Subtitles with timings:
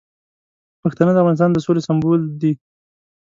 [0.81, 2.53] پښتانه د افغانستان د سولې سمبول دي.